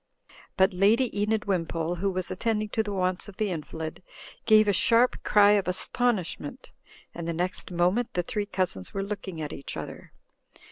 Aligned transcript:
But 0.57 0.73
Lady 0.73 1.15
Enid 1.21 1.45
Wimpole, 1.45 1.93
who 1.97 2.09
was 2.09 2.31
attending 2.31 2.69
to 2.69 2.81
the 2.81 2.91
wants 2.91 3.27
of 3.29 3.37
the 3.37 3.51
invalid, 3.51 4.01
gave 4.47 4.67
a 4.67 4.73
sharp 4.73 5.21
cry 5.21 5.51
of 5.51 5.67
astonishment; 5.67 6.71
and 7.13 7.27
the 7.27 7.33
next 7.33 7.69
moment 7.69 8.13
the 8.15 8.23
three 8.23 8.47
cousins 8.47 8.95
were 8.95 9.03
looking 9.03 9.39
at 9.43 9.53
each 9.53 9.77
other. 9.77 10.11